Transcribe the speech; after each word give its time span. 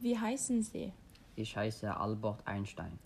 Wie 0.00 0.16
heißen 0.18 0.62
Sie? 0.62 0.92
Ich 1.36 1.56
heiße 1.56 1.94
Albert 1.96 2.46
Einstein. 2.46 2.98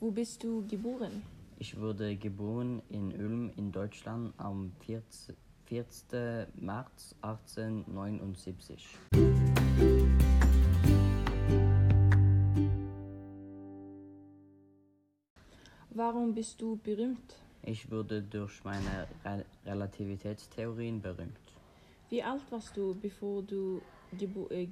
Wo 0.00 0.10
bist 0.10 0.42
du 0.42 0.66
geboren? 0.66 1.22
Ich 1.58 1.78
wurde 1.78 2.16
geboren 2.16 2.82
in 2.90 3.12
Ulm 3.12 3.50
in 3.56 3.70
Deutschland 3.72 4.34
am 4.38 4.72
14. 4.80 5.36
4. 5.66 6.46
März 6.56 7.14
1879. 7.22 8.98
Warum 15.90 16.34
bist 16.34 16.60
du 16.60 16.76
berühmt? 16.76 17.36
Ich 17.62 17.90
wurde 17.90 18.22
durch 18.22 18.62
meine 18.64 19.06
Re 19.24 19.44
Relativitätstheorien 19.64 21.00
berühmt. 21.00 21.38
Wie 22.10 22.22
alt 22.22 22.42
warst 22.50 22.76
du, 22.76 22.94
bevor 22.94 23.42
du 23.42 23.80
gebo- 24.18 24.50
äh, 24.50 24.68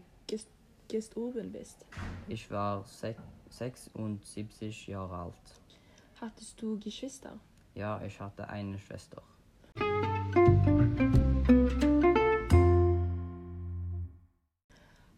gest 0.92 1.14
gestorben 1.14 1.50
bist? 1.50 1.86
Ich 2.28 2.50
war 2.50 2.84
sech 2.84 3.16
76 3.48 4.86
Jahre 4.88 5.16
alt. 5.16 5.34
Hattest 6.20 6.60
du 6.60 6.78
Geschwister? 6.78 7.38
Ja, 7.74 8.00
ich 8.04 8.20
hatte 8.20 8.46
eine 8.48 8.78
Schwester. 8.78 9.22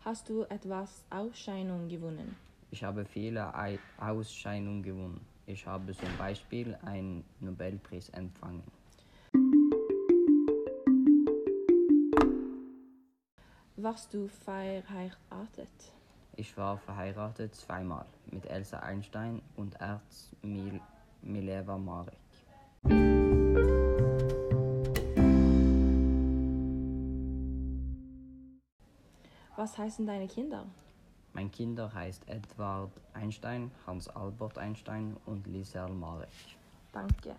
Hast 0.00 0.28
du 0.28 0.42
etwas 0.44 1.02
Ausscheidung 1.10 1.88
gewonnen? 1.88 2.36
Ich 2.70 2.84
habe 2.84 3.04
viele 3.04 3.52
Ei- 3.54 3.78
Ausscheidungen 3.98 4.82
gewonnen. 4.82 5.20
Ich 5.46 5.66
habe 5.66 5.92
zum 5.92 6.16
Beispiel 6.18 6.76
einen 6.82 7.24
Nobelpreis 7.40 8.08
empfangen. 8.10 8.62
Warst 13.84 14.14
du 14.14 14.28
verheiratet? 14.28 15.68
Ich 16.36 16.56
war 16.56 16.78
verheiratet 16.78 17.54
zweimal 17.54 18.06
mit 18.30 18.46
Elsa 18.46 18.78
Einstein 18.78 19.42
und 19.56 19.78
Erz 19.78 20.30
Mil 20.40 20.80
Mileva 21.20 21.76
Marek. 21.76 22.16
Was 29.54 29.76
heißen 29.76 30.06
deine 30.06 30.28
Kinder? 30.28 30.64
Mein 31.34 31.50
Kinder 31.50 31.92
heißt 31.92 32.26
Edward 32.26 32.90
Einstein, 33.12 33.70
Hans 33.86 34.08
Albert 34.08 34.56
Einstein 34.56 35.14
und 35.26 35.46
Lisel 35.46 35.90
Marek. 35.90 36.30
Danke. 36.90 37.36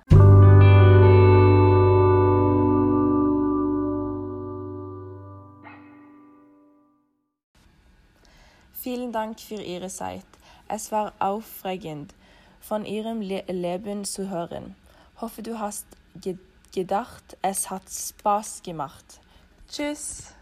Vielen 8.85 9.11
Dank 9.11 9.39
für 9.39 9.63
Ihre 9.63 9.87
Zeit. 9.87 10.27
Es 10.67 10.91
war 10.91 11.13
aufregend, 11.17 12.13
von 12.61 12.85
Ihrem 12.85 13.19
Le 13.19 13.43
Leben 13.47 14.05
zu 14.05 14.29
hören. 14.29 14.75
Hoffe, 15.19 15.41
du 15.41 15.57
hast 15.57 15.87
ge 16.21 16.37
gedacht, 16.71 17.35
es 17.41 17.71
hat 17.71 17.89
Spaß 17.89 18.61
gemacht. 18.61 19.19
Tschüss. 19.67 20.35